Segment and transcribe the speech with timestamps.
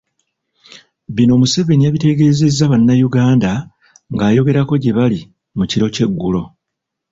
[1.15, 3.51] Bino Museveni yabitegeezezza bannayuganda
[4.13, 5.19] ng'ayogerako gye bali
[5.57, 6.41] mu kiro ky'eggulo.